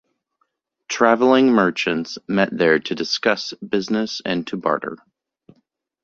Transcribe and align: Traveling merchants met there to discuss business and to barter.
Traveling 0.87 1.51
merchants 1.51 2.17
met 2.27 2.49
there 2.57 2.79
to 2.79 2.95
discuss 2.95 3.53
business 3.57 4.19
and 4.25 4.47
to 4.47 4.57
barter. 4.57 4.97